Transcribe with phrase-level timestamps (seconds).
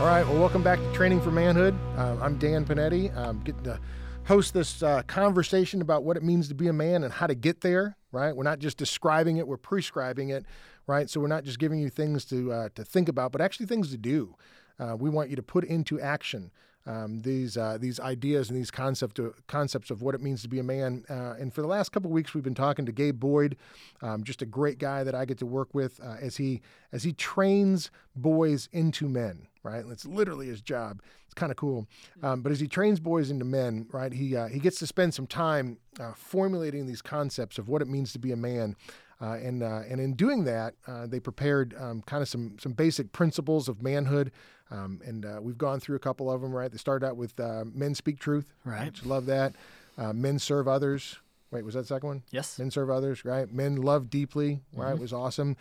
[0.00, 1.78] All right, well, welcome back to Training for Manhood.
[1.94, 3.14] Uh, I'm Dan Panetti.
[3.14, 3.78] I'm getting to
[4.24, 7.34] host this uh, conversation about what it means to be a man and how to
[7.34, 8.34] get there, right?
[8.34, 10.46] We're not just describing it, we're prescribing it,
[10.86, 11.10] right?
[11.10, 13.90] So we're not just giving you things to, uh, to think about, but actually things
[13.90, 14.36] to do.
[14.80, 16.50] Uh, we want you to put into action
[16.86, 20.48] um, these uh, these ideas and these concept of, concepts of what it means to
[20.48, 21.04] be a man.
[21.10, 23.56] Uh, and for the last couple of weeks, we've been talking to Gabe Boyd,
[24.02, 26.62] um, just a great guy that I get to work with uh, as he
[26.92, 29.46] as he trains boys into men.
[29.62, 31.02] Right, it's literally his job.
[31.26, 31.86] It's kind of cool.
[32.22, 35.12] Um, but as he trains boys into men, right, he uh, he gets to spend
[35.12, 38.74] some time uh, formulating these concepts of what it means to be a man.
[39.20, 42.72] Uh, and uh, and in doing that, uh, they prepared um, kind of some some
[42.72, 44.32] basic principles of manhood,
[44.70, 46.52] um, and uh, we've gone through a couple of them.
[46.52, 48.52] Right, they started out with uh, men speak truth.
[48.64, 49.54] Right, which love that.
[49.98, 51.18] Uh, men serve others.
[51.50, 52.22] Wait, was that the second one?
[52.30, 52.60] Yes.
[52.60, 53.52] Men serve others, right?
[53.52, 54.92] Men love deeply, right?
[54.92, 55.02] Mm-hmm.
[55.02, 55.56] Was awesome.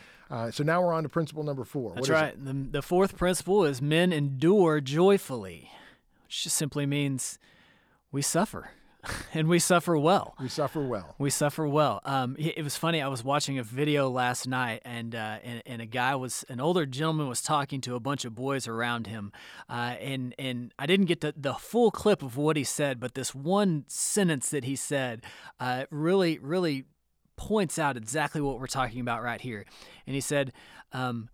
[0.51, 1.93] so now we're on to principle number four.
[1.95, 2.35] That's right.
[2.45, 5.71] The, the fourth principle is men endure joyfully,
[6.27, 7.39] which just simply means
[8.11, 8.69] we suffer.
[9.33, 10.36] and we suffer well.
[10.39, 11.16] We suffer well.
[11.17, 12.02] We suffer well.
[12.03, 13.02] Um, it was funny.
[13.02, 16.59] I was watching a video last night, and, uh, and and a guy was an
[16.59, 19.31] older gentleman was talking to a bunch of boys around him,
[19.69, 23.14] uh, and and I didn't get the, the full clip of what he said, but
[23.14, 25.23] this one sentence that he said
[25.59, 26.86] uh, really really
[27.38, 29.66] points out exactly what we're talking about right here.
[30.06, 30.52] And he said,
[30.91, 31.30] um,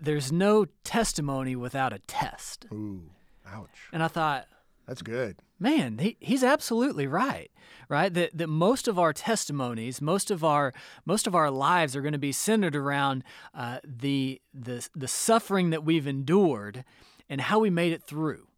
[0.00, 3.10] "There's no testimony without a test." Ooh,
[3.46, 3.68] ouch!
[3.92, 4.48] And I thought.
[4.88, 5.36] That's good.
[5.60, 7.50] Man, he, he's absolutely right.
[7.90, 8.12] Right?
[8.12, 10.72] That that most of our testimonies, most of our
[11.04, 13.22] most of our lives are going to be centered around
[13.54, 16.84] uh, the the the suffering that we've endured
[17.28, 18.48] and how we made it through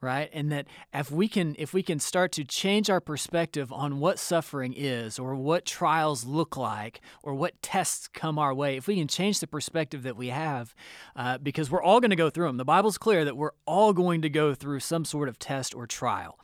[0.00, 0.30] right?
[0.32, 4.18] And that if we can if we can start to change our perspective on what
[4.18, 8.96] suffering is or what trials look like or what tests come our way if we
[8.96, 10.74] can change the perspective that we have
[11.16, 13.92] uh, because we're all going to go through them the bible's clear that we're all
[13.92, 16.38] going to go through some sort of test or trial.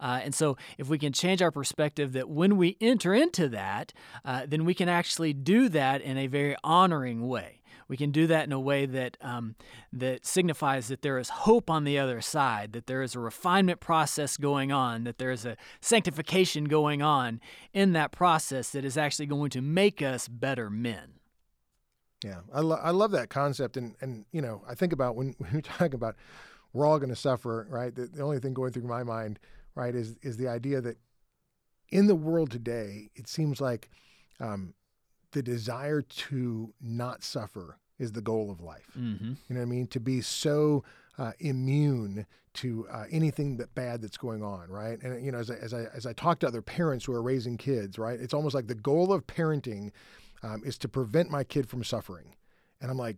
[0.00, 3.92] Uh, and so, if we can change our perspective that when we enter into that,
[4.24, 7.57] uh, then we can actually do that in a very honoring way.
[7.88, 9.54] We can do that in a way that um,
[9.92, 13.80] that signifies that there is hope on the other side, that there is a refinement
[13.80, 17.40] process going on, that there is a sanctification going on
[17.72, 21.14] in that process that is actually going to make us better men.
[22.22, 25.34] Yeah, I, lo- I love that concept, and and you know I think about when,
[25.52, 26.16] you're talking about
[26.72, 27.94] we're all going to suffer, right?
[27.94, 29.38] The, the only thing going through my mind
[29.78, 30.98] right, is is the idea that
[31.90, 33.88] in the world today, it seems like
[34.40, 34.74] um,
[35.32, 38.90] the desire to not suffer is the goal of life.
[38.98, 39.24] Mm-hmm.
[39.24, 39.86] You know what I mean?
[39.88, 40.84] To be so
[41.18, 45.00] uh, immune to uh, anything that bad that's going on, right?
[45.02, 47.22] And you know, as I, as I as I talk to other parents who are
[47.22, 49.90] raising kids, right, it's almost like the goal of parenting
[50.42, 52.34] um, is to prevent my kid from suffering,
[52.80, 53.16] and I'm like,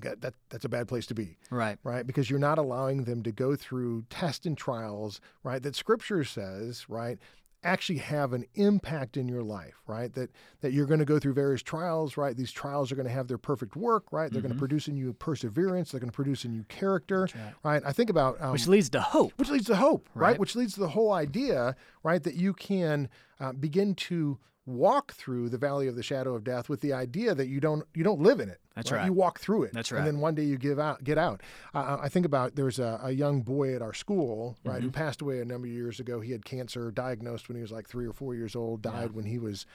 [0.00, 3.30] that that's a bad place to be right right because you're not allowing them to
[3.30, 7.18] go through tests and trials right that scripture says right
[7.64, 10.30] actually have an impact in your life right that
[10.60, 13.26] that you're going to go through various trials right these trials are going to have
[13.26, 14.48] their perfect work right they're mm-hmm.
[14.48, 17.54] going to produce in you perseverance they're going to produce in you character right.
[17.62, 17.82] right.
[17.86, 20.38] i think about um, which leads to hope which leads to hope right, right?
[20.38, 23.08] which leads to the whole idea right that you can
[23.40, 27.34] uh, begin to walk through the valley of the shadow of death with the idea
[27.34, 28.60] that you don't you don't live in it.
[28.74, 28.98] That's right.
[28.98, 29.06] right.
[29.06, 29.72] You walk through it.
[29.72, 29.98] That's right.
[29.98, 31.42] And then one day you give out get out.
[31.74, 34.86] Uh, I think about there was a, a, young boy at our school right mm-hmm.
[34.86, 36.20] who passed away a number of years ago.
[36.20, 38.82] He had cancer, diagnosed when he was like three or four years old.
[38.82, 39.16] Died yeah.
[39.16, 39.66] when he was.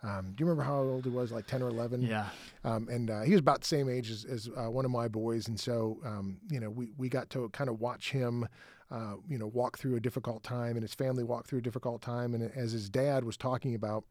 [0.00, 1.30] Um, do you remember how old he was?
[1.30, 2.02] Like ten or eleven.
[2.02, 2.28] Yeah.
[2.64, 5.08] Um, and uh, he was about the same age as, as uh, one of my
[5.08, 8.48] boys, and so um, you know we we got to kind of watch him.
[8.90, 12.00] Uh, you know, walk through a difficult time, and his family walk through a difficult
[12.00, 12.32] time.
[12.32, 14.04] And as his dad was talking about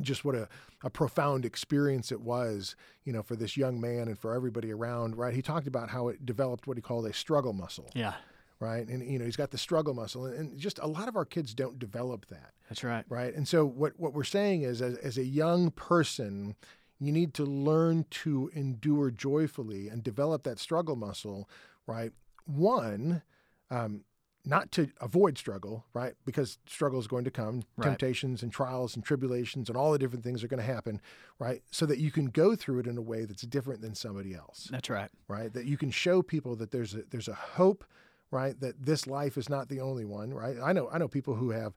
[0.00, 0.48] just what a,
[0.82, 2.74] a profound experience it was,
[3.04, 5.34] you know, for this young man and for everybody around, right?
[5.34, 7.90] He talked about how it developed what he called a struggle muscle.
[7.94, 8.14] Yeah.
[8.60, 8.86] Right.
[8.88, 10.26] And, you know, he's got the struggle muscle.
[10.26, 12.52] And, just a lot of our kids don't develop that.
[12.68, 13.04] That's right.
[13.08, 13.34] Right.
[13.34, 16.54] And so what, what we're saying is, as, as a young person,
[16.98, 21.48] you need to learn to endure joyfully and develop that struggle muscle,
[21.86, 22.12] right?
[22.46, 23.22] One,
[23.70, 24.02] um,
[24.44, 26.14] not to avoid struggle, right?
[26.26, 27.86] Because struggle is going to come, right.
[27.86, 31.00] temptations and trials and tribulations and all the different things are going to happen,
[31.38, 31.62] right?
[31.70, 34.68] So that you can go through it in a way that's different than somebody else.
[34.70, 35.10] That's right.
[35.28, 35.52] Right?
[35.52, 37.84] That you can show people that there's a there's a hope,
[38.30, 38.58] right?
[38.60, 40.56] That this life is not the only one, right?
[40.62, 41.72] I know I know people who have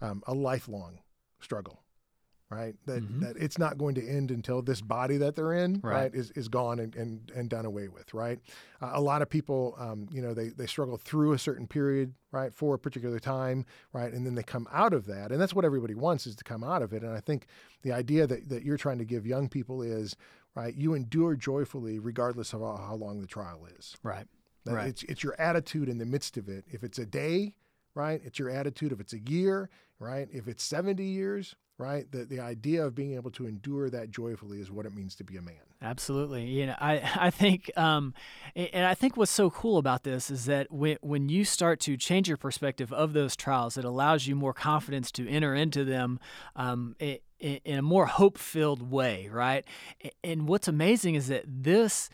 [0.00, 1.00] um, a lifelong
[1.40, 1.82] struggle,
[2.50, 2.74] right?
[2.86, 3.20] That Mhm.
[3.20, 6.14] that it's not going to end until this body that they're in, right, Right.
[6.14, 8.40] is, is gone and, and, and done away with, right?
[8.80, 12.14] Uh, a lot of people, um, you know, they, they struggle through a certain period,
[12.32, 15.54] right, for a particular time, right, and then they come out of that, and that's
[15.54, 17.02] what everybody wants is to come out of it.
[17.02, 17.46] And I think
[17.82, 20.16] the idea that, that you're trying to give young people is,
[20.54, 23.96] right, you endure joyfully regardless of how, how long the trial is.
[24.02, 24.26] Right.
[24.64, 24.88] That Right.
[24.88, 26.64] It's it's your attitude in the midst of it.
[26.70, 27.54] If it's a day,
[27.94, 28.20] right?
[28.24, 28.90] It's your attitude.
[28.92, 30.28] If it's a year, right?
[30.32, 32.10] If it's 70 years, right?
[32.10, 35.24] The the idea of being able to endure that joyfully is what it means to
[35.24, 35.54] be a man.
[35.80, 36.44] Absolutely.
[36.46, 38.14] You know, I I think um,
[38.56, 41.96] and I think what's so cool about this is that when when you start to
[41.96, 46.18] change your perspective of those trials, it allows you more confidence to enter into them
[46.56, 49.64] um, i- i- in a more hope-filled way, right?
[50.24, 52.10] And what's amazing is that this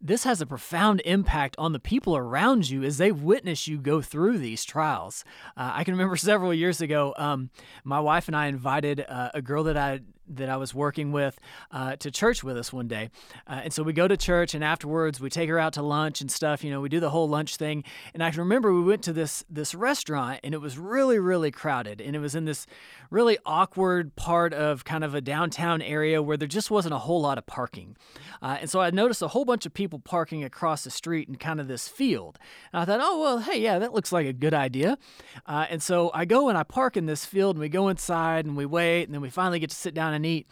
[0.00, 4.00] this has a profound impact on the people around you as they witness you go
[4.00, 5.24] through these trials.
[5.56, 7.50] Uh, I can remember several years ago, um,
[7.84, 11.38] my wife and I invited uh, a girl that I that I was working with
[11.70, 13.10] uh, to church with us one day,
[13.46, 16.20] uh, and so we go to church, and afterwards we take her out to lunch
[16.20, 16.62] and stuff.
[16.64, 17.84] You know, we do the whole lunch thing,
[18.14, 21.50] and I can remember we went to this this restaurant, and it was really really
[21.50, 22.66] crowded, and it was in this
[23.10, 27.20] really awkward part of kind of a downtown area where there just wasn't a whole
[27.20, 27.96] lot of parking.
[28.42, 31.36] Uh, and so I noticed a whole bunch of people parking across the street in
[31.36, 32.38] kind of this field.
[32.72, 34.98] And I thought, oh, well, hey, yeah, that looks like a good idea.
[35.46, 38.44] Uh, and so I go and I park in this field and we go inside
[38.44, 40.46] and we wait and then we finally get to sit down and eat.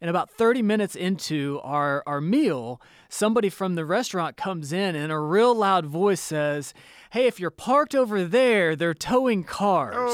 [0.00, 5.12] And about 30 minutes into our, our meal, somebody from the restaurant comes in and
[5.12, 6.74] a real loud voice says,
[7.12, 10.10] Hey, if you're parked over there, they're towing cars.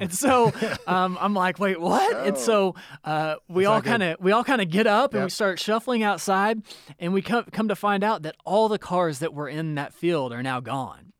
[0.00, 0.52] And so
[0.86, 2.26] um, I'm like, wait, what?
[2.26, 2.74] And so
[3.04, 6.02] uh, we all kind of we all kind of get up and we start shuffling
[6.02, 6.62] outside,
[6.98, 9.94] and we come come to find out that all the cars that were in that
[9.94, 11.12] field are now gone.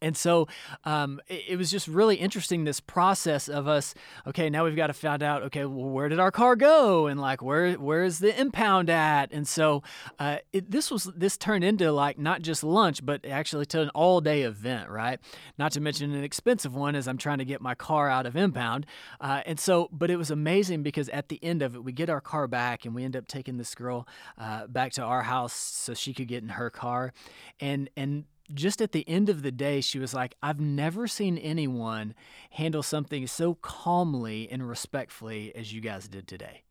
[0.00, 0.48] And so
[0.84, 3.94] um, it, it was just really interesting this process of us.
[4.26, 5.42] Okay, now we've got to find out.
[5.44, 9.32] Okay, well, where did our car go, and like where where is the impound at?
[9.32, 9.82] And so
[10.18, 13.88] uh, it, this was this turned into like not just lunch, but actually to an
[13.90, 15.18] all day event, right?
[15.58, 18.36] Not to mention an expensive one as I'm trying to get my car out of
[18.36, 18.86] impound.
[19.20, 22.10] Uh, and so, but it was amazing because at the end of it, we get
[22.10, 24.06] our car back, and we end up taking this girl
[24.38, 27.12] uh, back to our house so she could get in her car,
[27.60, 31.38] and and just at the end of the day, she was like, I've never seen
[31.38, 32.14] anyone
[32.50, 36.62] handle something so calmly and respectfully as you guys did today.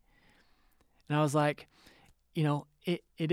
[1.08, 1.66] And I was like,
[2.34, 3.32] you know, it, it,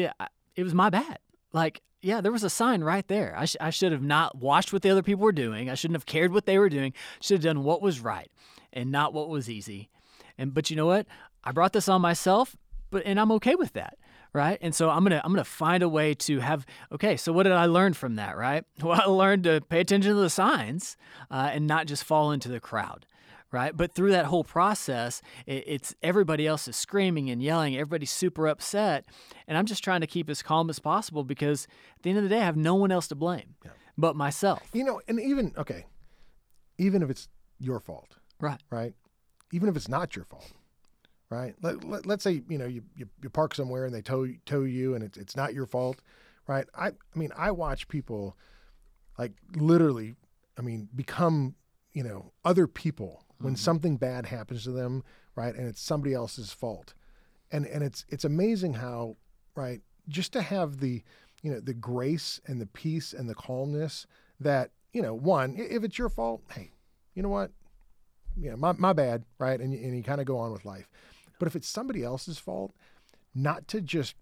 [0.55, 1.19] it was my bad.
[1.53, 3.35] Like, yeah, there was a sign right there.
[3.37, 5.69] I, sh- I should have not watched what the other people were doing.
[5.69, 6.93] I shouldn't have cared what they were doing.
[7.19, 8.31] Should have done what was right
[8.73, 9.89] and not what was easy.
[10.37, 11.05] And but you know what?
[11.43, 12.55] I brought this on myself,
[12.89, 13.97] but and I'm okay with that,
[14.33, 14.57] right?
[14.61, 17.17] And so I'm gonna I'm gonna find a way to have okay.
[17.17, 18.63] So what did I learn from that, right?
[18.83, 20.97] Well, I learned to pay attention to the signs
[21.29, 23.05] uh, and not just fall into the crowd.
[23.53, 27.75] Right, but through that whole process, it, it's everybody else is screaming and yelling.
[27.75, 29.03] Everybody's super upset,
[29.45, 31.67] and I'm just trying to keep as calm as possible because
[31.97, 33.55] at the end of the day, I have no one else to blame
[33.97, 34.61] but myself.
[34.71, 35.83] You know, and even okay,
[36.77, 37.27] even if it's
[37.59, 38.61] your fault, Right.
[38.69, 38.93] right?
[39.51, 40.49] Even if it's not your fault,
[41.31, 41.55] right?
[41.61, 44.63] Let, let, let's say you know you, you, you park somewhere and they tow tow
[44.63, 46.01] you and it's it's not your fault,
[46.45, 46.67] right?
[46.75, 48.37] I I mean I watch people
[49.17, 50.17] like literally,
[50.59, 51.55] I mean become
[51.93, 53.59] you know other people when mm-hmm.
[53.59, 55.03] something bad happens to them,
[55.35, 55.55] right?
[55.55, 56.93] And it's somebody else's fault,
[57.49, 59.15] and and it's it's amazing how
[59.55, 61.01] right just to have the
[61.41, 64.05] you know the grace and the peace and the calmness
[64.39, 66.71] that you know one if it's your fault hey
[67.15, 67.51] you know what
[68.37, 70.89] yeah my, my bad right and, and you kind of go on with life
[71.41, 72.71] but if it's somebody else's fault
[73.33, 74.13] not to just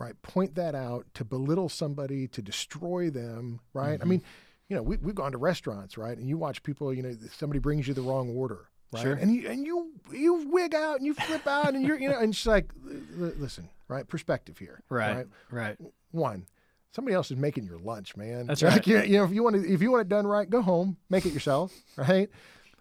[0.00, 4.08] right point that out to belittle somebody to destroy them right i mm-hmm.
[4.08, 4.22] mean
[4.68, 7.60] you know we, we've gone to restaurants right and you watch people you know somebody
[7.60, 9.12] brings you the wrong order right Sure.
[9.14, 12.18] and you and you you wig out and you flip out and you're you know
[12.18, 15.28] and it's like "L- listen right perspective here Right.
[15.52, 15.76] Right.
[16.10, 16.46] one
[16.90, 18.86] somebody else is making your lunch man That's Like, right.
[18.88, 20.96] you, you know if you want to if you want it done right go home
[21.10, 22.28] make it yourself right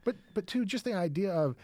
[0.04, 1.56] but but two just the idea of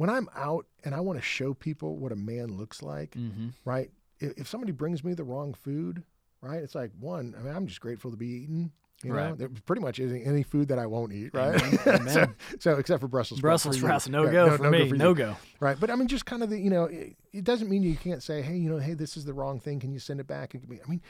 [0.00, 3.48] when i'm out and i want to show people what a man looks like Mm-hmm.
[3.64, 6.02] right if, if somebody brings me the wrong food
[6.40, 9.38] right it's like one i mean i'm just grateful to be eaten you know Right.
[9.38, 11.78] There pretty much isn't any food that i won't eat right Amen.
[12.08, 12.34] so, Amen.
[12.58, 14.96] so except for brussels sprouts Brussels for sprouts, no Yeah, go for me, you.
[14.96, 15.36] no go.
[15.58, 15.78] Right.
[15.80, 18.22] But I mean, just kind of the, you know, it, it doesn't mean you can't
[18.22, 19.78] say, hey, you know, hey, this is the wrong thing.
[19.80, 20.54] Can you send it back?
[20.54, 21.00] It be- I mean,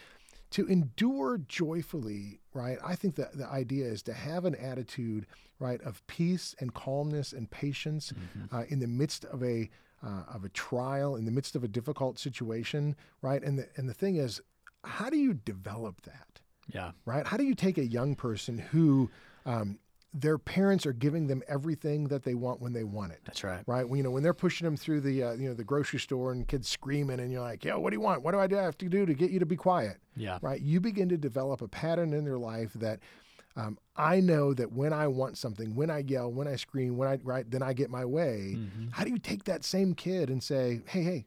[0.51, 2.79] to endure joyfully, right?
[2.85, 5.27] I think that the idea is to have an attitude,
[5.59, 8.13] right, of peace and calmness and patience
[8.53, 9.71] uh, in the midst of a
[10.03, 13.43] uh, of a trial, in the midst of a difficult situation, right?
[13.43, 14.41] And the and the thing is,
[14.85, 16.41] how do you develop that?
[16.73, 16.93] Yeah.
[17.05, 17.27] Right?
[17.27, 19.11] How do you take a young person who
[19.47, 19.79] um,
[20.13, 23.21] their parents are giving them everything that they want when they want it.
[23.25, 23.63] That's right.
[23.67, 23.89] Right.
[23.89, 26.33] When, you know, when they're pushing them through the uh, you know the grocery store
[26.33, 28.23] and kids screaming, and you're like, "Yo, what do you want?
[28.23, 30.39] What do I have to do to get you to be quiet?" Yeah.
[30.43, 30.61] Right.
[30.61, 33.01] You begin to develop a pattern in their life that
[33.57, 37.09] um, I know that when I want something, when I yell, when I scream, when
[37.09, 38.55] I right, then I get my way.
[38.57, 38.89] Mm-hmm.
[38.91, 41.27] How do you take that same kid and say, "Hey, hey"?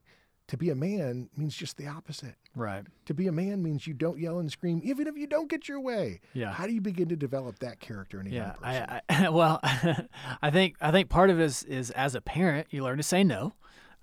[0.50, 2.36] To be a man means just the opposite.
[2.56, 2.84] Right.
[3.06, 5.68] To be a man means you don't yell and scream, even if you don't get
[5.70, 6.20] your way.
[6.34, 6.52] Yeah.
[6.52, 8.52] How do you begin to develop that character in a young Yeah.
[8.86, 9.02] person?
[9.10, 9.60] I, I, well,
[10.42, 13.04] I think I think part of it is, is as a parent, you learn to
[13.04, 13.54] say no.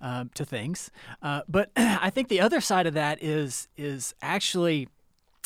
[0.03, 0.89] Um, to things,
[1.21, 4.87] uh, but I think the other side of that is is actually,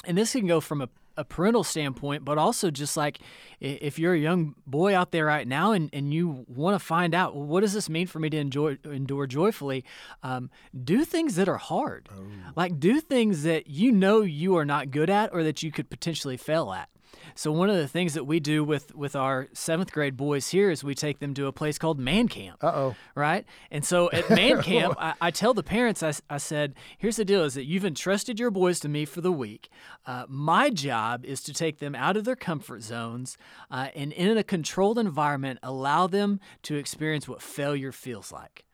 [0.05, 0.87] and this can go from a
[1.17, 3.19] a parental standpoint, but also just like
[3.59, 7.13] if you're a young boy out there right now and, and you want to find
[7.13, 9.83] out well, what does this mean for me to enjoy endure joyfully,
[10.23, 10.49] um,
[10.83, 12.09] do things that are hard.
[12.15, 12.23] Oh.
[12.55, 15.89] Like do things that you know you are not good at or that you could
[15.89, 16.89] potentially fail at.
[17.35, 20.69] So one of the things that we do with with our seventh grade boys here
[20.69, 22.63] is we take them to a place called Man Camp.
[22.63, 22.95] Uh oh.
[23.15, 23.45] Right.
[23.71, 27.25] And so at Man Camp, I, I, tell the parents, I, I said, here's the
[27.25, 29.69] deal: is that you've entrusted your boys to me for the week.
[30.05, 33.37] Uh, my job is to take them out of their comfort zones
[33.71, 38.65] uh, and in a controlled environment, allow them to experience what failure feels like.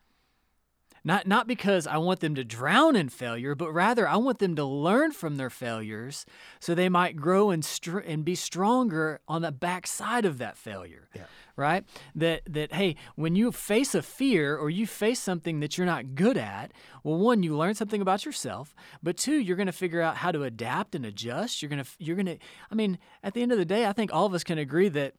[1.04, 4.54] Not, not because I want them to drown in failure, but rather I want them
[4.56, 6.24] to learn from their failures
[6.60, 11.08] so they might grow and, str- and be stronger on the backside of that failure.
[11.14, 11.24] Yeah.
[11.56, 11.84] Right?
[12.14, 16.14] That, that, hey, when you face a fear or you face something that you're not
[16.14, 20.00] good at, well, one, you learn something about yourself, but two, you're going to figure
[20.00, 21.60] out how to adapt and adjust.
[21.60, 22.38] You're going to, you're going to,
[22.70, 24.88] I mean, at the end of the day, I think all of us can agree
[24.90, 25.14] that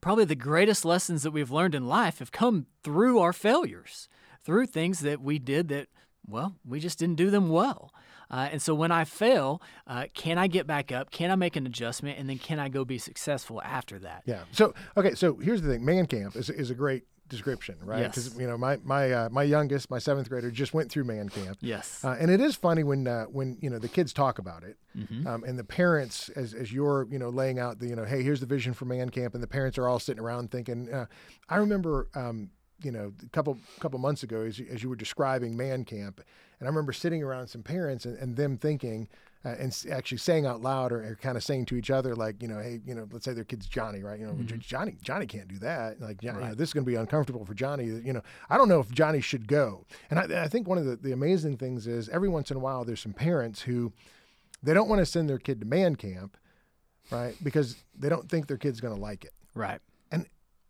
[0.00, 4.08] probably the greatest lessons that we've learned in life have come through our failures
[4.44, 5.88] through things that we did that,
[6.26, 7.92] well, we just didn't do them well.
[8.30, 11.10] Uh, and so when I fail, uh, can I get back up?
[11.10, 12.18] Can I make an adjustment?
[12.18, 14.22] And then can I go be successful after that?
[14.24, 14.44] Yeah.
[14.52, 15.14] So, okay.
[15.14, 18.04] So here's the thing man camp is, is a great description, right?
[18.04, 18.38] Because Yes.
[18.38, 21.58] you know my my uh, my youngest, my seventh grader, just went through man camp.
[21.60, 22.02] Yes.
[22.02, 24.76] Uh, and it is funny when uh, when you know the kids talk about it,
[24.96, 25.26] Mm-hmm.
[25.26, 28.22] um, and the parents, as, as you're you know laying out the you know, hey,
[28.22, 30.90] here's the vision for man camp, and the parents are all sitting around thinking.
[30.92, 31.06] Uh,
[31.50, 32.50] I remember, um,
[32.82, 36.20] you know, a couple couple months ago, as you, as you were describing man camp,
[36.58, 39.08] and I remember sitting around some parents and, and them thinking.
[39.44, 42.40] Uh, and actually saying out loud or, or kind of saying to each other like
[42.40, 44.20] you know hey you know let's say their kid's johnny right?
[44.20, 46.00] You know johnny johnny can't do that.
[46.00, 48.22] Like you know, this is going to be uncomfortable for johnny you know?
[48.48, 49.84] I don't know if johnny should go.
[50.10, 52.60] And i, I think one of the, the amazing things is every once in a
[52.60, 53.92] while there's some parents who
[54.62, 56.36] they don't want to send their kid to man camp
[57.10, 57.34] right?
[57.42, 59.32] Because they don't think their kid's going to like it.
[59.54, 59.80] Right.
[60.10, 60.26] and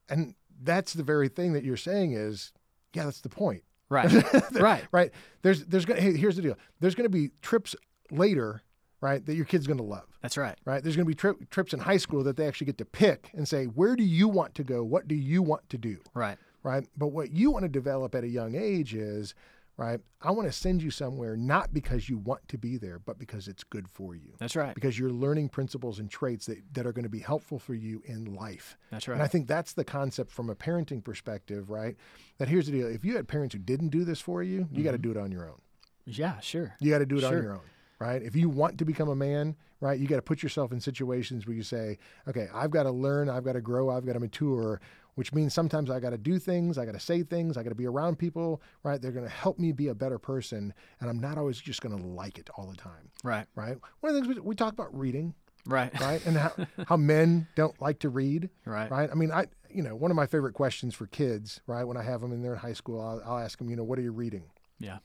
[0.09, 2.53] and that's the very thing that you're saying is
[2.95, 4.11] yeah that's the point Right.
[4.53, 4.85] right.
[4.91, 5.11] right
[5.43, 7.77] there's there's gonna hey, here's the deal there's going to be trips
[8.11, 8.63] later
[9.03, 10.57] right that your kid's going to love That's right.
[10.65, 12.85] right there's going to be tri- trips in high school that they actually get to
[12.85, 15.99] pick and say where do you want to go what do you want to do
[16.15, 16.39] Right.
[16.63, 19.35] right but what you want to develop at a young age is
[19.77, 23.19] right i want to send you somewhere not because you want to be there but
[23.19, 24.75] because it's good for you That's right.
[24.75, 28.03] because you're learning principles and traits that, that are going to be helpful for you
[28.05, 29.15] in life That's right.
[29.15, 31.97] and I think that's the concept from a parenting perspective, right?
[32.39, 34.83] That here's the deal: if you had parents who didn't do this for you, you
[34.83, 35.13] got to mm-hmm.
[35.13, 35.61] do it on your own.
[36.05, 36.75] Yeah, sure.
[36.81, 37.61] You got to do it on your own,
[37.99, 38.23] right?
[38.23, 41.47] If you want to become a man, right, you got to put yourself in situations
[41.47, 41.99] where you say,
[42.29, 44.81] "Okay, I've got to learn, I've got to grow, I've got to mature."
[45.15, 47.69] Which means sometimes I got to do things, I got to say things, I got
[47.69, 49.01] to be around people, right?
[49.01, 51.97] They're going to help me be a better person, and I'm not always just going
[51.97, 53.47] to like it all the time, Right.
[53.55, 53.77] right?
[54.01, 55.35] One of the things we, we talk about reading,
[55.67, 55.93] Right.
[56.01, 56.53] right, and how,
[56.87, 58.91] how men don't like to read, Right.
[58.91, 59.11] right?
[59.11, 61.85] I mean, I you know one of my favorite questions for kids, right?
[61.85, 63.85] When I have them and they're in high school, I'll, I'll ask them, you know,
[63.85, 64.45] what are you reading?
[64.79, 64.99] Yeah.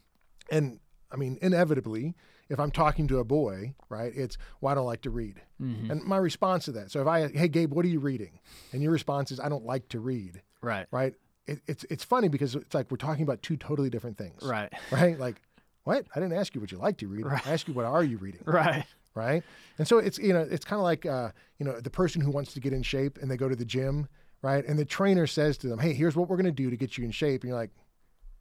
[0.50, 0.80] And
[1.12, 2.16] I mean, inevitably,
[2.50, 5.42] if I'm talking to a boy, right, it's well, I don't like to read.
[5.62, 5.92] Mm-hmm.
[5.92, 8.40] And my response to that, so if I, hey Gabe, what are you reading?
[8.72, 10.88] And your response is, I don't like to read, Right.
[10.92, 11.14] right?
[11.46, 14.72] It, it's it's funny because it's like we're talking about two totally different things, Right.
[14.92, 15.18] Right?
[15.20, 15.42] Like,
[15.84, 16.06] what?
[16.16, 17.26] I didn't ask you what you like to read.
[17.26, 17.46] Right.
[17.48, 18.86] I asked you what are you reading, Right.
[19.16, 19.44] right?
[19.78, 22.32] And so it's you know it's kind of like uh, you know the person who
[22.32, 24.08] wants to get in shape and they go to the gym,
[24.42, 24.66] right?
[24.66, 26.98] And the trainer says to them, "Hey, here's what we're going to do to get
[26.98, 27.72] you in shape," and you're like,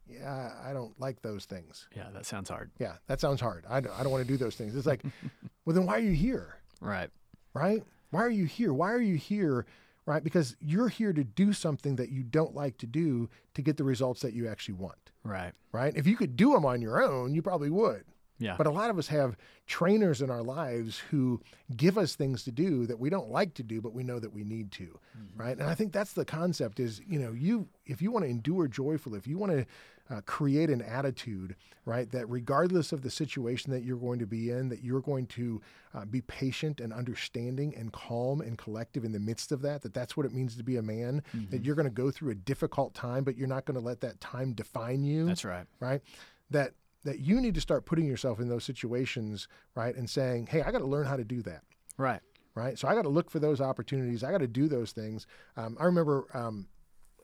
[0.09, 1.87] "Yeah, I don't like those things.
[1.95, 2.71] Yeah, that sounds hard.
[2.79, 3.65] Yeah, that sounds hard.
[3.69, 5.01] I don't, I don't want to do those things." It's like,
[5.65, 7.09] well, then why are you here, Right.
[7.53, 7.83] right?
[8.11, 8.73] Why are you here?
[8.73, 9.65] Why are you here?
[10.05, 10.23] Right?
[10.23, 13.83] Because you're here to do something that you don't like to do to get the
[13.83, 15.11] results that you actually want.
[15.23, 15.51] Right.
[15.73, 15.93] Right?
[15.97, 18.05] If you could do them on your own, you probably would.
[18.39, 18.55] Yeah.
[18.57, 19.35] But a lot of us have
[19.65, 21.41] trainers in our lives who
[21.75, 24.31] give us things to do that we don't like to do, but we know that
[24.31, 25.41] we need to, mm-hmm.
[25.41, 25.57] right?
[25.57, 28.67] And I think that's the concept: is you know, you if you want to endure
[28.67, 29.65] joyfully, if you want to
[30.09, 32.09] uh, create an attitude, right?
[32.11, 35.61] That regardless of the situation that you're going to be in, that you're going to
[35.93, 39.81] uh, be patient and understanding and calm and collective in the midst of that.
[39.81, 41.23] That that's what it means to be a man.
[41.35, 41.51] Mm-hmm.
[41.51, 44.01] That you're going to go through a difficult time, but you're not going to let
[44.01, 45.25] that time define you.
[45.25, 45.65] That's right.
[45.79, 46.01] right?
[46.49, 46.73] That
[47.03, 49.95] that you need to start putting yourself in those situations, right?
[49.95, 51.61] And saying, hey, I got to learn how to do that
[51.97, 52.19] Right.
[52.53, 52.77] right?
[52.77, 54.23] So I got to look for those opportunities.
[54.23, 55.25] I got to do those things.
[55.55, 56.67] Um, I remember, um,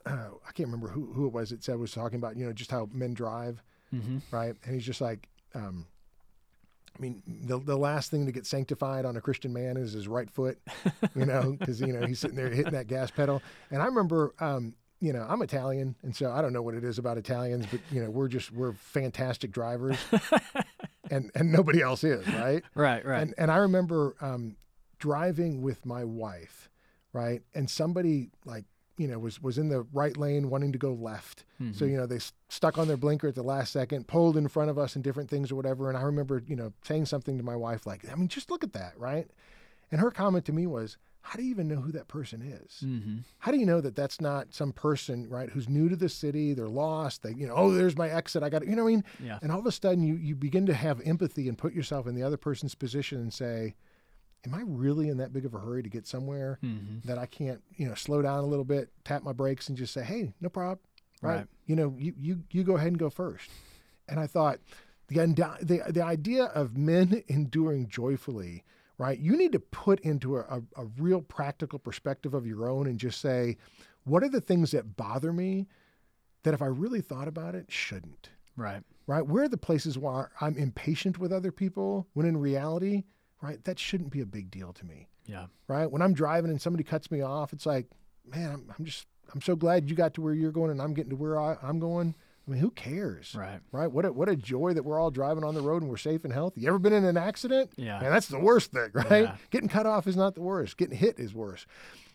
[0.06, 2.54] uh, I can't remember who, who it was that said was talking about, you know,
[2.54, 3.62] just how men drive,
[3.94, 4.18] Mm-hmm.
[4.32, 4.56] right?
[4.66, 5.86] And he's just like, um,
[6.98, 10.08] I mean, the, the last thing to get sanctified on a Christian man is his
[10.08, 10.60] right foot,
[11.16, 13.42] you know, because, you know, he's sitting there hitting that gas pedal.
[13.70, 16.84] And I remember, um, you know, I'm Italian, and so I don't know what it
[16.84, 19.98] is about Italians, but, you know, we're just, we're fantastic drivers.
[21.12, 22.64] and, and nobody else is, right?
[22.74, 23.06] Right.
[23.06, 23.22] Right.
[23.22, 24.56] And and I remember um,
[25.00, 26.70] driving with my wife,
[27.12, 27.42] right?
[27.54, 28.66] And somebody like
[28.98, 31.46] you know was was in the right lane wanting to go left.
[31.74, 32.20] So you know they
[32.50, 35.30] stuck on their blinker at the last second, pulled in front of us and different
[35.30, 35.88] things or whatever.
[35.90, 38.64] And I remember you know saying something to my wife like, I mean, just look
[38.64, 39.28] at that, right?
[39.92, 42.84] And her comment to me was, How do you even know who that person is?
[42.86, 43.18] mm-hmm.
[43.40, 46.54] How do you know that that's not some person, right, who's new to the city?
[46.54, 47.24] They're lost.
[47.24, 48.44] They, you know, oh, there's my exit.
[48.44, 49.40] I got, to you know, what I mean, Yeah.
[49.42, 52.16] and all of a sudden, you you begin to have empathy and put yourself in
[52.16, 53.76] the other person's position and say,
[54.46, 57.08] "Am I really in that big of a hurry to get somewhere Mm-hmm.
[57.08, 59.94] that I can't, you know, slow down a little bit, tap my brakes, and just
[59.94, 60.80] say, hey, no problem,
[61.22, 61.36] right?
[61.38, 61.48] Right.
[61.66, 63.50] You know, you you you go ahead and go first.
[64.10, 64.60] And I thought,
[65.08, 68.64] the undi- the the idea of men enduring joyfully,
[68.98, 69.18] right?
[69.18, 73.00] You need to put into a, a, a real practical perspective of your own and
[73.00, 73.58] just say,
[74.04, 75.68] what are the things that bother me
[76.44, 78.30] that if I really thought about it, shouldn't?
[78.58, 78.84] Right.
[79.08, 79.26] right?
[79.26, 83.04] Where are the places where I'm impatient with other people when in reality,
[83.44, 85.48] right, that shouldn't be a big deal to me, Yeah.
[85.68, 85.92] right?
[85.92, 87.86] When I'm driving and somebody cuts me off, it's like,
[88.26, 90.94] man, I'm, I'm just, I'm so glad you got to where you're going and I'm
[90.94, 92.16] getting to where I, I'm going.
[92.48, 93.36] I mean, who cares?
[93.36, 93.60] Right.
[93.72, 93.92] Right?
[93.92, 96.24] What a, what a joy that we're all driving on the road and we're safe
[96.24, 96.62] and healthy.
[96.62, 97.72] You ever been in an accident?
[97.78, 98.00] Yeah.
[98.02, 99.24] Man, that's the worst thing, right?
[99.24, 99.36] Yeah.
[99.52, 100.78] Getting cut off is not the worst.
[100.78, 101.66] Getting hit is worse.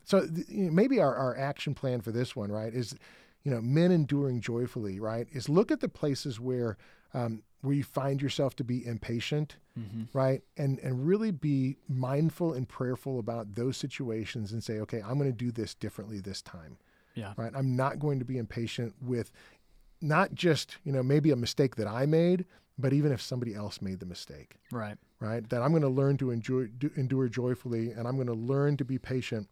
[0.04, 2.94] So th- you know, maybe our, our action plan for this one, right, is,
[3.42, 6.76] you know, men enduring joyfully, right, is look at the places where
[7.14, 10.04] um, where you find yourself to be impatient, Mm-hmm.
[10.12, 15.18] right, and and really be mindful and prayerful about those situations and say, okay, I'm
[15.18, 16.78] going to do this differently this time
[17.14, 17.32] Yeah.
[17.36, 17.52] right?
[17.54, 19.30] I'm not going to be impatient with
[20.00, 22.44] not just, you know, maybe a mistake that I made,
[22.76, 24.96] but even if somebody else made the mistake, Right.
[25.20, 25.48] right?
[25.48, 28.76] That I'm going to learn to enjoy, do, endure joyfully and I'm going to learn
[28.78, 29.48] to be patient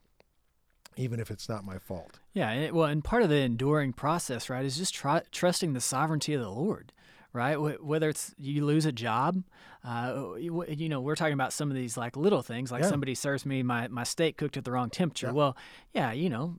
[0.96, 2.18] even if it's not my fault.
[2.32, 6.32] Yeah, well, and part of the enduring process, right, is just tr- trusting the sovereignty
[6.34, 6.90] of the Lord,
[7.36, 7.56] right?
[7.82, 9.42] Whether it's you lose a job,
[9.84, 12.88] uh, you, you know, we're talking about some of these like little things, like Yeah.
[12.88, 15.28] somebody serves me my, my steak cooked at the wrong temperature.
[15.28, 15.32] Yeah.
[15.32, 15.56] Well,
[15.94, 16.58] yeah, you know,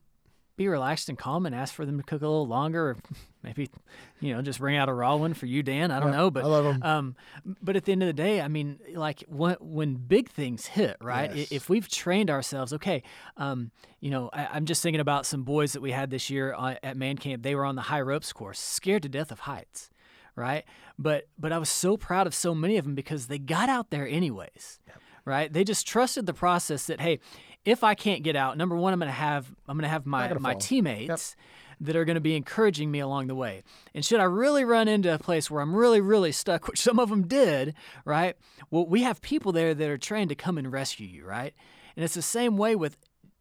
[0.56, 2.96] be relaxed and calm and ask for them to cook a little longer, or
[3.44, 3.70] maybe,
[4.20, 5.92] you know, just bring out a raw one for you, Dan.
[5.92, 6.82] I don't Yeah, know, but I love 'em.
[6.82, 7.16] um,
[7.62, 10.96] but at the end of the day, I mean, like when when big things hit,
[11.00, 11.32] right?
[11.32, 11.52] Yes.
[11.52, 13.04] If we've trained ourselves, okay,
[13.36, 16.54] um, you know, I, I'm just thinking about some boys that we had this year
[16.58, 17.44] uh, at man camp.
[17.44, 19.90] They were on the high ropes course, scared to death of heights,
[20.38, 20.64] right?
[20.98, 23.90] But but I was so proud of so many of them because they got out
[23.90, 24.80] there anyways,
[25.24, 25.52] right?
[25.52, 27.18] They just trusted the process that hey,
[27.64, 30.52] if I can't get out, number one, I'm gonna have I'm gonna have my my
[30.52, 30.60] fall.
[30.60, 31.36] teammates
[31.80, 33.62] that are going to be encouraging me along the way.
[33.94, 36.98] And should I really run into a place where I'm really, really stuck, which some
[36.98, 37.74] of them did,
[38.04, 38.36] right?
[38.70, 41.54] Well, we have people there that are trained to come and rescue you, right?
[41.96, 42.96] And it's the same way with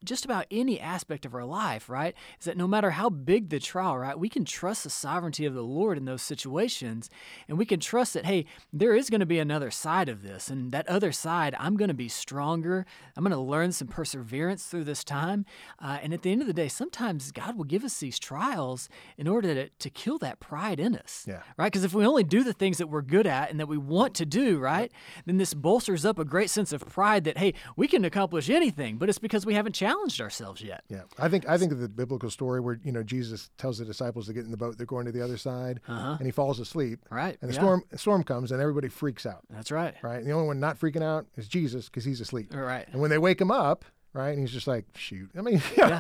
[0.08, 2.16] just about any aspect of our life, right?
[2.40, 5.54] Is that no matter how big the trial, right, we can trust the sovereignty of
[5.54, 7.10] the Lord in those situations.
[7.48, 10.50] And we can trust that, hey, there is going to be another side of this.
[10.50, 12.86] And that other side, I'm going to be stronger.
[13.16, 15.46] I'm going to learn some perseverance through this time.
[15.80, 18.90] Uh, and at the end of the day, sometimes God will give us these trials
[19.18, 21.26] in order to, to kill that pride in us.
[21.28, 21.42] Yeah.
[21.58, 21.72] Right?
[21.72, 24.14] Because if we only do the things that we're good at and that we want
[24.16, 24.92] to do, right,
[25.26, 28.98] then this bolsters up a great sense of pride that, hey, we can accomplish anything,
[28.98, 30.84] but it's because we haven't challenged ourselves yet.
[30.90, 33.86] Yeah, I think I think of the biblical story where you know Jesus tells the
[33.86, 34.78] disciples to get in the boat.
[34.78, 36.18] They're going to the other side, uh-huh.
[36.20, 37.00] and he falls asleep.
[37.10, 37.62] Right, And the yeah.
[37.62, 39.44] storm storm comes, and everybody freaks out.
[39.50, 39.96] That's right.
[40.02, 40.20] Right.
[40.20, 42.54] And the only one not freaking out is Jesus because he's asleep.
[42.54, 42.88] Right.
[42.92, 45.30] And when they wake him up, right, and he's just like, shoot.
[45.38, 46.00] I mean, yeah.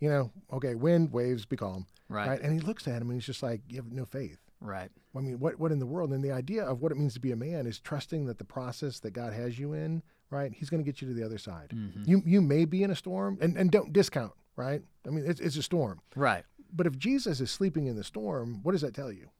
[0.00, 1.86] you know, okay, wind, waves, be calm.
[2.08, 2.40] Right.
[2.40, 4.38] And he looks at him and he's just like, you have no faith.
[4.60, 4.90] Right.
[5.16, 6.10] I mean, what what in the world?
[6.12, 8.44] And the idea of what it means to be a man is trusting that the
[8.44, 11.38] process that God has you in, right, He's going to get you to the other
[11.38, 11.70] side.
[11.74, 12.02] Mm-hmm.
[12.06, 14.82] You you may be in a storm, and, and don't discount, right?
[15.06, 16.00] I mean, it's, it's a storm.
[16.16, 16.44] Right.
[16.72, 19.30] But if Jesus is sleeping in the storm, what does that tell you?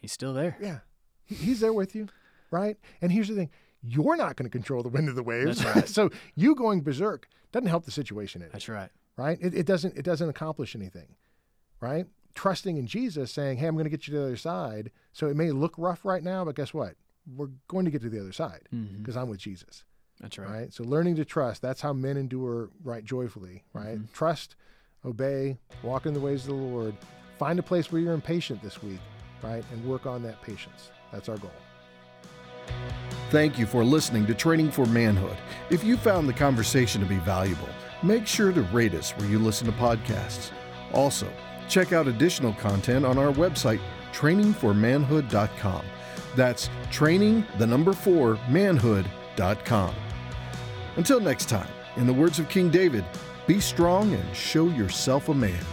[0.00, 0.56] He's still there.
[0.60, 0.78] Yeah,
[1.24, 2.08] He- He's there with you,
[2.50, 2.76] right?
[3.00, 3.50] And here's the thing:
[3.82, 5.64] you're not going to control the wind of the waves.
[5.64, 5.88] Right.
[5.98, 8.90] so you going berserk doesn't help the situation any, That's right.
[9.16, 9.38] right?
[9.40, 11.16] It, it doesn't it doesn't accomplish anything,
[11.80, 12.06] right?
[12.34, 14.90] Trusting in Jesus, saying, Hey, I'm going to get you to the other side.
[15.12, 16.94] So it may look rough right now, but guess what?
[17.26, 18.98] We're going to get to the other side mm-hmm.
[18.98, 19.84] because I'm with Jesus.
[20.20, 20.48] That's right.
[20.48, 20.72] Right.
[20.72, 23.96] So learning to trust, that's how men endure right joyfully, right?
[23.96, 24.12] Mm-hmm.
[24.12, 24.56] Trust,
[25.04, 26.96] obey, walk in the ways of the Lord.
[27.38, 29.00] Find a place where you're impatient this week,
[29.42, 29.64] right?
[29.72, 30.90] And work on that patience.
[31.12, 31.50] That's our goal.
[33.30, 35.36] Thank you for listening to Training for Manhood.
[35.70, 37.68] If you found the conversation to be valuable,
[38.02, 40.50] make sure to rate us where you listen to podcasts.
[40.92, 41.30] Also,
[41.68, 43.80] check out additional content on our website,
[44.12, 45.84] training4manhood.com.
[46.36, 49.94] That's training, the number four, manhood.com.
[50.96, 53.04] Until next time, in the words of King David,
[53.46, 55.64] be strong and show yourself a man.